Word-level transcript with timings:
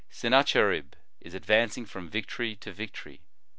Sennacherib 0.09 0.95
is 1.19 1.35
advancing 1.35 1.85
from 1.85 2.09
victory 2.09 2.55
to 2.55 2.73
victory. 2.73 3.21